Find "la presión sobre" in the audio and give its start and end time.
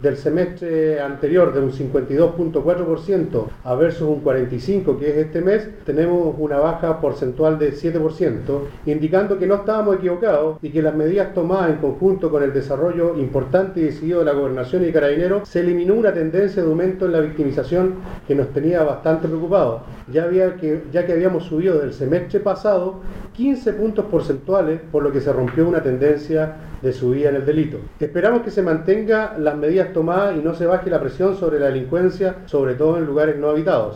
30.90-31.58